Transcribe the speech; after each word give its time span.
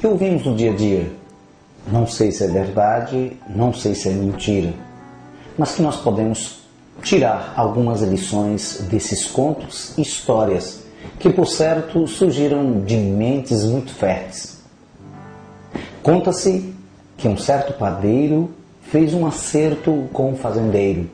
que 0.00 0.06
ouvimos 0.06 0.46
no 0.46 0.56
dia 0.56 0.72
a 0.72 0.74
dia. 0.74 1.12
Não 1.92 2.06
sei 2.06 2.32
se 2.32 2.42
é 2.42 2.46
verdade, 2.46 3.36
não 3.46 3.70
sei 3.70 3.94
se 3.94 4.08
é 4.08 4.12
mentira, 4.12 4.72
mas 5.58 5.72
que 5.72 5.82
nós 5.82 5.96
podemos 5.96 6.60
tirar 7.02 7.52
algumas 7.54 8.00
lições 8.00 8.86
desses 8.90 9.26
contos 9.26 9.96
e 9.98 10.02
histórias 10.02 10.84
que, 11.18 11.28
por 11.28 11.46
certo, 11.46 12.06
surgiram 12.06 12.80
de 12.80 12.96
mentes 12.96 13.62
muito 13.64 13.92
férteis. 13.92 14.62
Conta-se 16.02 16.74
que 17.18 17.28
um 17.28 17.36
certo 17.36 17.74
padeiro 17.74 18.50
fez 18.90 19.12
um 19.12 19.26
acerto 19.26 20.08
com 20.14 20.30
um 20.30 20.36
fazendeiro. 20.36 21.10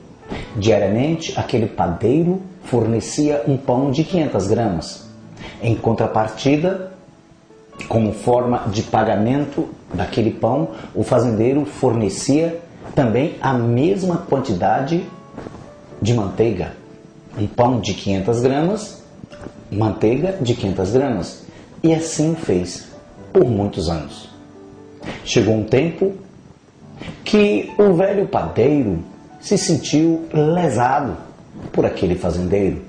Diariamente, 0.56 1.34
aquele 1.36 1.66
padeiro 1.66 2.40
fornecia 2.62 3.42
um 3.48 3.56
pão 3.56 3.90
de 3.90 4.04
500 4.04 4.46
gramas. 4.46 5.06
Em 5.60 5.74
contrapartida, 5.74 6.95
como 7.88 8.12
forma 8.12 8.64
de 8.68 8.82
pagamento 8.82 9.68
daquele 9.92 10.30
pão, 10.30 10.68
o 10.94 11.02
fazendeiro 11.02 11.64
fornecia 11.64 12.60
também 12.94 13.36
a 13.40 13.52
mesma 13.52 14.18
quantidade 14.18 15.04
de 16.00 16.14
manteiga. 16.14 16.72
Um 17.38 17.46
pão 17.46 17.80
de 17.80 17.94
500 17.94 18.40
gramas, 18.40 19.02
manteiga 19.70 20.36
de 20.40 20.54
500 20.54 20.90
gramas. 20.92 21.46
E 21.82 21.94
assim 21.94 22.34
fez 22.34 22.88
por 23.32 23.44
muitos 23.44 23.88
anos. 23.88 24.28
Chegou 25.24 25.54
um 25.54 25.64
tempo 25.64 26.14
que 27.24 27.72
o 27.78 27.92
velho 27.92 28.26
padeiro 28.26 28.98
se 29.40 29.58
sentiu 29.58 30.26
lesado 30.32 31.16
por 31.72 31.84
aquele 31.84 32.14
fazendeiro. 32.14 32.82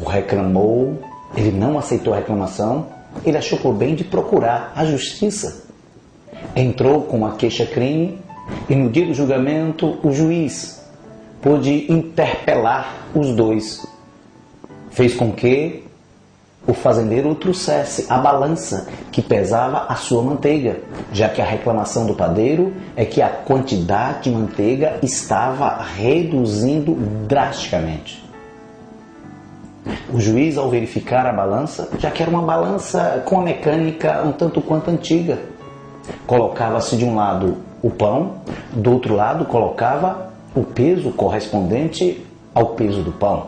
O 0.00 0.08
reclamou, 0.08 1.02
ele 1.36 1.50
não 1.50 1.78
aceitou 1.78 2.14
a 2.14 2.18
reclamação 2.18 2.86
ele 3.24 3.36
achou 3.36 3.58
por 3.58 3.74
bem 3.74 3.94
de 3.94 4.04
procurar 4.04 4.72
a 4.74 4.84
justiça. 4.84 5.64
Entrou 6.54 7.02
com 7.02 7.18
uma 7.18 7.36
queixa-crime 7.36 8.18
e 8.68 8.74
no 8.74 8.90
dia 8.90 9.06
do 9.06 9.14
julgamento 9.14 9.98
o 10.02 10.12
juiz 10.12 10.82
pôde 11.40 11.92
interpelar 11.92 13.08
os 13.14 13.34
dois. 13.34 13.86
Fez 14.90 15.14
com 15.14 15.32
que 15.32 15.84
o 16.66 16.72
fazendeiro 16.72 17.34
trouxesse 17.34 18.06
a 18.08 18.18
balança 18.18 18.88
que 19.10 19.20
pesava 19.20 19.86
a 19.88 19.96
sua 19.96 20.22
manteiga, 20.22 20.80
já 21.12 21.28
que 21.28 21.42
a 21.42 21.44
reclamação 21.44 22.06
do 22.06 22.14
padeiro 22.14 22.72
é 22.94 23.04
que 23.04 23.20
a 23.20 23.28
quantidade 23.28 24.24
de 24.24 24.30
manteiga 24.30 24.98
estava 25.02 25.82
reduzindo 25.82 26.94
drasticamente. 27.26 28.22
O 30.12 30.20
juiz, 30.20 30.56
ao 30.56 30.68
verificar 30.68 31.26
a 31.26 31.32
balança, 31.32 31.88
já 31.98 32.10
que 32.10 32.22
era 32.22 32.30
uma 32.30 32.42
balança 32.42 33.22
com 33.24 33.40
a 33.40 33.42
mecânica 33.42 34.22
um 34.22 34.32
tanto 34.32 34.60
quanto 34.60 34.90
antiga, 34.90 35.38
colocava-se 36.26 36.96
de 36.96 37.04
um 37.04 37.16
lado 37.16 37.56
o 37.82 37.90
pão, 37.90 38.34
do 38.72 38.92
outro 38.92 39.14
lado 39.14 39.44
colocava 39.44 40.30
o 40.54 40.62
peso 40.62 41.10
correspondente 41.10 42.24
ao 42.54 42.66
peso 42.66 43.02
do 43.02 43.10
pão. 43.10 43.46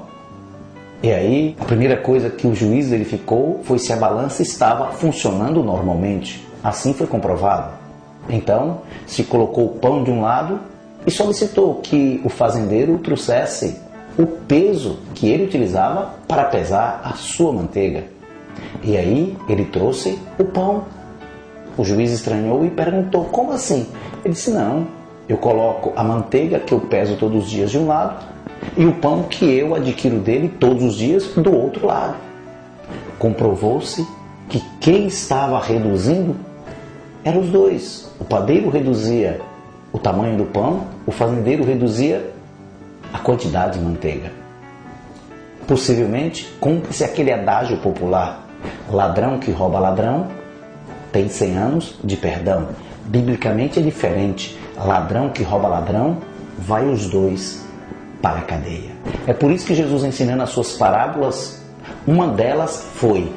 E 1.02 1.12
aí, 1.12 1.54
a 1.60 1.64
primeira 1.64 1.96
coisa 1.98 2.30
que 2.30 2.46
o 2.46 2.54
juiz 2.54 2.88
verificou 2.88 3.60
foi 3.64 3.78
se 3.78 3.92
a 3.92 3.96
balança 3.96 4.42
estava 4.42 4.90
funcionando 4.92 5.62
normalmente. 5.62 6.44
Assim 6.62 6.94
foi 6.94 7.06
comprovado. 7.06 7.72
Então, 8.28 8.78
se 9.06 9.22
colocou 9.22 9.66
o 9.66 9.78
pão 9.78 10.02
de 10.02 10.10
um 10.10 10.22
lado 10.22 10.58
e 11.06 11.10
solicitou 11.10 11.74
que 11.76 12.20
o 12.24 12.30
fazendeiro 12.30 12.98
trouxesse 12.98 13.78
o 14.18 14.26
peso 14.26 14.98
que 15.14 15.28
ele 15.28 15.44
utilizava 15.44 16.14
para 16.28 16.44
pesar 16.44 17.00
a 17.04 17.12
sua 17.14 17.52
manteiga. 17.52 18.04
E 18.82 18.96
aí 18.96 19.36
ele 19.48 19.64
trouxe 19.64 20.18
o 20.38 20.44
pão. 20.44 20.84
O 21.76 21.84
juiz 21.84 22.12
estranhou 22.12 22.64
e 22.64 22.70
perguntou: 22.70 23.24
Como 23.24 23.52
assim? 23.52 23.86
Ele 24.24 24.34
disse: 24.34 24.50
Não, 24.50 24.86
eu 25.28 25.36
coloco 25.36 25.92
a 25.96 26.04
manteiga 26.04 26.60
que 26.60 26.72
eu 26.72 26.80
peso 26.80 27.16
todos 27.16 27.44
os 27.44 27.50
dias 27.50 27.70
de 27.70 27.78
um 27.78 27.86
lado 27.86 28.24
e 28.76 28.84
o 28.86 28.92
pão 28.92 29.24
que 29.24 29.44
eu 29.44 29.74
adquiro 29.74 30.18
dele 30.18 30.48
todos 30.48 30.82
os 30.82 30.94
dias 30.96 31.26
do 31.28 31.54
outro 31.54 31.86
lado. 31.86 32.16
Comprovou-se 33.18 34.06
que 34.48 34.62
quem 34.80 35.06
estava 35.06 35.58
reduzindo 35.58 36.36
eram 37.24 37.40
os 37.40 37.48
dois. 37.48 38.10
O 38.20 38.24
padeiro 38.24 38.68
reduzia 38.70 39.40
o 39.92 39.98
tamanho 39.98 40.36
do 40.36 40.44
pão, 40.44 40.84
o 41.06 41.12
fazendeiro 41.12 41.64
reduzia 41.64 42.33
a 43.14 43.18
quantidade 43.18 43.78
de 43.78 43.84
manteiga. 43.84 44.32
Possivelmente, 45.68 46.52
cumpre-se 46.60 47.04
aquele 47.04 47.32
adágio 47.32 47.78
popular: 47.78 48.44
ladrão 48.90 49.38
que 49.38 49.52
rouba 49.52 49.78
ladrão 49.78 50.26
tem 51.12 51.28
100 51.28 51.56
anos 51.56 51.94
de 52.02 52.16
perdão. 52.16 52.70
Biblicamente 53.04 53.78
é 53.78 53.82
diferente: 53.82 54.58
ladrão 54.76 55.28
que 55.28 55.44
rouba 55.44 55.68
ladrão 55.68 56.18
vai 56.58 56.84
os 56.84 57.08
dois 57.08 57.64
para 58.20 58.40
a 58.40 58.42
cadeia. 58.42 58.90
É 59.28 59.32
por 59.32 59.52
isso 59.52 59.64
que 59.64 59.74
Jesus, 59.74 60.02
ensinando 60.02 60.42
as 60.42 60.50
suas 60.50 60.72
parábolas, 60.72 61.62
uma 62.04 62.26
delas 62.26 62.84
foi: 62.94 63.32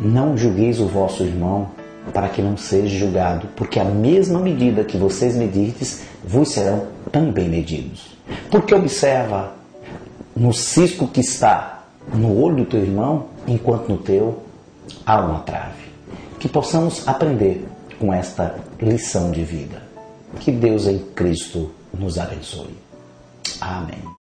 Não 0.00 0.38
julgueis 0.38 0.80
o 0.80 0.86
vosso 0.86 1.22
irmão 1.22 1.77
para 2.12 2.28
que 2.28 2.42
não 2.42 2.56
seja 2.56 2.98
julgado, 2.98 3.48
porque 3.56 3.78
a 3.78 3.84
mesma 3.84 4.40
medida 4.40 4.84
que 4.84 4.96
vocês 4.96 5.36
medirdes, 5.36 6.02
vos 6.24 6.50
serão 6.50 6.86
também 7.10 7.48
medidos. 7.48 8.16
Porque 8.50 8.74
observa 8.74 9.54
no 10.36 10.52
cisco 10.52 11.08
que 11.08 11.20
está 11.20 11.84
no 12.14 12.40
olho 12.40 12.56
do 12.56 12.66
teu 12.66 12.80
irmão, 12.80 13.26
enquanto 13.46 13.88
no 13.88 13.98
teu 13.98 14.42
há 15.04 15.20
uma 15.20 15.40
trave. 15.40 15.88
Que 16.38 16.48
possamos 16.48 17.06
aprender 17.06 17.66
com 17.98 18.12
esta 18.12 18.54
lição 18.80 19.30
de 19.30 19.42
vida. 19.42 19.82
Que 20.40 20.52
Deus 20.52 20.86
em 20.86 20.98
Cristo 20.98 21.70
nos 21.92 22.18
abençoe. 22.18 22.76
Amém. 23.60 24.17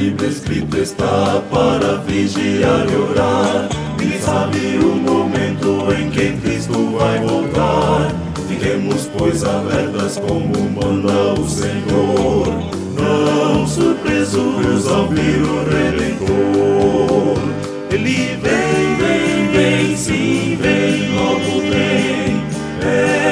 Bíblia 0.00 0.30
escrito 0.30 0.78
está 0.78 1.42
para 1.50 1.98
vigiar 2.06 2.86
e 2.90 2.96
orar. 2.96 3.68
E 4.02 4.18
sabe 4.18 4.78
o 4.82 4.96
momento 4.96 5.92
em 5.92 6.08
que 6.08 6.32
Cristo 6.40 6.96
vai 6.96 7.18
voltar. 7.18 8.10
Fiquemos, 8.48 9.10
pois, 9.18 9.44
alertas 9.44 10.16
como 10.16 10.70
manda 10.70 11.34
o 11.38 11.46
Senhor. 11.46 12.46
Não 12.96 13.66
surpreenda 13.66 14.10
Jesus 14.24 14.86
ao 14.86 15.08
vir 15.08 15.42
o 15.42 15.64
Redentor. 15.68 17.38
Ele 17.90 18.38
vem, 18.40 18.96
vem, 18.96 19.48
vem, 19.52 19.96
sim, 19.96 20.58
vem, 20.60 21.14
logo 21.14 21.60
vem. 21.68 22.42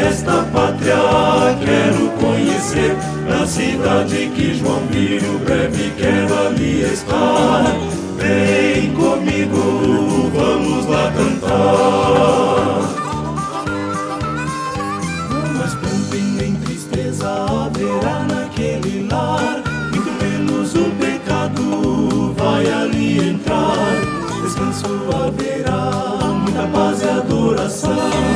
Esta 0.07 0.43
pátria 0.53 0.97
quero 1.65 2.11
conhecer, 2.11 2.28
na 3.29 3.47
cidade 3.47 4.31
que 4.35 4.55
João 4.55 4.81
viu, 4.91 5.39
breve 5.41 5.93
quero 5.97 6.47
ali 6.47 6.83
estar. 6.83 7.77
Vem 8.17 8.93
comigo, 8.95 10.31
vamos 10.35 10.87
lá 10.87 11.13
cantar. 11.13 11.59
Mas 15.57 15.75
pranto 15.75 16.17
nem 16.37 16.55
tristeza 16.57 17.29
haverá 17.29 18.25
naquele 18.25 19.09
lar, 19.11 19.63
muito 19.93 20.13
menos 20.23 20.75
o 20.75 20.91
pecado 21.01 22.35
vai 22.37 22.67
ali 22.71 23.31
entrar. 23.31 23.95
Descanso 24.43 24.87
haverá, 25.15 26.35
muita 26.35 26.67
paz 26.69 27.03
e 27.03 27.09
adoração 27.09 28.28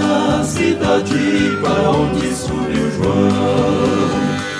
na 0.00 0.42
cidade 0.42 1.58
para 1.62 1.90
onde 1.90 2.34
subiu 2.34 2.90
João. 2.96 4.10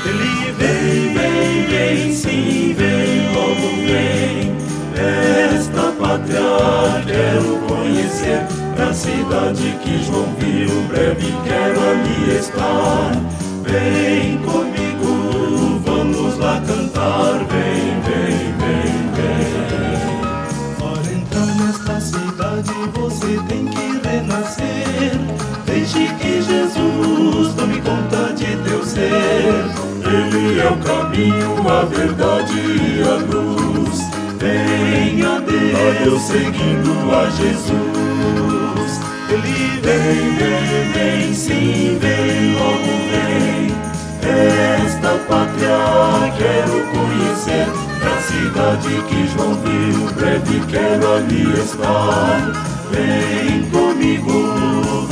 Ele 0.05 0.53
vem, 0.53 1.15
vem, 1.15 1.67
vem, 1.67 2.13
sim, 2.13 2.75
vem, 2.77 3.33
logo 3.35 3.69
vem. 3.87 4.57
Esta 5.57 5.93
pátria 5.93 7.03
quero 7.07 7.59
conhecer, 7.67 8.47
na 8.77 8.93
cidade 8.93 9.79
que 9.83 10.03
João 10.05 10.35
viu, 10.39 10.83
breve 10.89 11.33
quero 11.45 11.81
ali 11.81 12.39
estar. 12.39 13.13
Vem 13.63 14.39
comigo, 14.39 14.70
Ele 30.13 30.59
é 30.59 30.69
o 30.69 30.77
caminho, 30.79 31.69
a 31.69 31.85
verdade 31.85 32.59
e 32.59 33.01
a 33.03 33.15
luz. 33.33 34.01
Venha 34.39 35.37
a 35.37 35.39
Deus 35.39 36.23
seguindo 36.23 36.91
a 37.15 37.31
Jesus. 37.31 39.01
Ele 39.29 39.81
vem, 39.81 40.35
vem, 40.37 40.93
vem, 40.93 41.35
sim, 41.35 41.99
vem, 42.01 42.55
logo 42.55 42.93
vem. 43.11 43.73
Esta 44.85 45.11
pátria 45.29 46.33
quero 46.37 46.77
conhecer. 46.91 47.69
Na 48.03 48.17
cidade 48.21 48.93
que 49.09 49.29
João 49.29 49.55
viu, 49.63 50.11
breve 50.15 50.61
quero 50.67 51.15
ali 51.15 51.45
estar. 51.63 52.41
Vem 52.91 53.63
comigo, 53.71 55.07